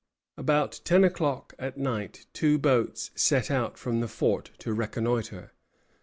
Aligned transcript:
About 0.35 0.81
ten 0.83 1.03
o'clock 1.03 1.53
at 1.59 1.77
night 1.77 2.25
two 2.33 2.57
boats 2.57 3.11
set 3.13 3.51
out 3.51 3.77
from 3.77 3.99
the 3.99 4.07
fort 4.07 4.49
to 4.57 4.73
reconnoitre. 4.73 5.51